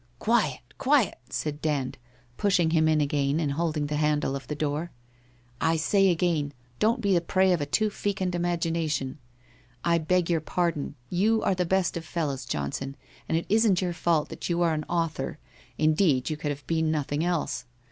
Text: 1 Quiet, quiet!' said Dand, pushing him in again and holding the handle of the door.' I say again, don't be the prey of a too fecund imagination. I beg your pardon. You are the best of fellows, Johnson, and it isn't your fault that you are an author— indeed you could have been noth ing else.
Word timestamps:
1 0.17 0.17
Quiet, 0.25 0.59
quiet!' 0.79 1.19
said 1.29 1.61
Dand, 1.61 1.99
pushing 2.35 2.71
him 2.71 2.87
in 2.87 2.99
again 2.99 3.39
and 3.39 3.51
holding 3.51 3.85
the 3.85 3.97
handle 3.97 4.35
of 4.35 4.47
the 4.47 4.55
door.' 4.55 4.89
I 5.61 5.75
say 5.77 6.09
again, 6.09 6.53
don't 6.79 7.01
be 7.01 7.13
the 7.13 7.21
prey 7.21 7.53
of 7.53 7.61
a 7.61 7.67
too 7.67 7.91
fecund 7.91 8.33
imagination. 8.33 9.19
I 9.85 9.99
beg 9.99 10.27
your 10.27 10.41
pardon. 10.41 10.95
You 11.11 11.43
are 11.43 11.53
the 11.53 11.67
best 11.67 11.97
of 11.97 12.03
fellows, 12.03 12.45
Johnson, 12.45 12.97
and 13.29 13.37
it 13.37 13.45
isn't 13.47 13.83
your 13.83 13.93
fault 13.93 14.29
that 14.29 14.49
you 14.49 14.63
are 14.63 14.73
an 14.73 14.85
author— 14.85 15.37
indeed 15.77 16.31
you 16.31 16.35
could 16.35 16.49
have 16.49 16.65
been 16.65 16.89
noth 16.89 17.11
ing 17.11 17.23
else. 17.23 17.65